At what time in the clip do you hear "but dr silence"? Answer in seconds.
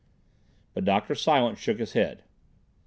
0.73-1.59